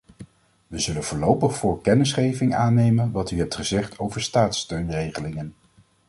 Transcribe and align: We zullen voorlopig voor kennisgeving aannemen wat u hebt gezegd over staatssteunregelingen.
We 0.67 0.79
zullen 0.79 1.03
voorlopig 1.03 1.55
voor 1.57 1.81
kennisgeving 1.81 2.55
aannemen 2.55 3.11
wat 3.11 3.31
u 3.31 3.37
hebt 3.37 3.55
gezegd 3.55 3.99
over 3.99 4.21
staatssteunregelingen. 4.21 5.55